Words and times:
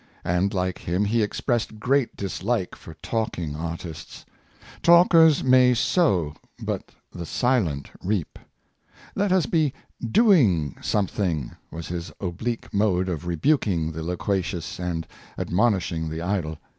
"and, 0.23 0.51
like 0.51 0.79
him, 0.79 1.05
he 1.05 1.21
expressed 1.21 1.79
great 1.79 2.17
dislike 2.17 2.73
for 2.73 2.95
talking 3.03 3.55
artists. 3.55 4.25
Talkers 4.81 5.43
may 5.43 5.75
sow, 5.75 6.33
but 6.59 6.89
the 7.13 7.23
silent 7.23 7.91
reap." 8.03 8.39
Let 9.15 9.31
us 9.31 9.45
be 9.45 9.73
doing 10.03 10.75
something," 10.81 11.51
was 11.69 11.89
his 11.89 12.11
oblique 12.19 12.73
mode 12.73 13.09
of 13.09 13.27
rebuking 13.27 13.91
the 13.91 14.01
loquacious 14.01 14.79
and 14.79 15.05
admon 15.37 15.75
ishing 15.75 16.09
the 16.09 16.23
idle. 16.23 16.57